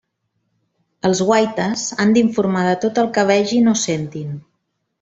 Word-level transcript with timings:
Els 1.09 1.21
guaites 1.27 1.83
han 2.05 2.15
d'informar 2.17 2.65
de 2.69 2.73
tot 2.87 2.99
el 3.05 3.13
que 3.19 3.27
vegin 3.35 3.73
o 3.75 3.77
sentin. 3.87 4.33